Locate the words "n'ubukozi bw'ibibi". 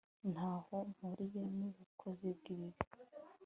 1.57-2.81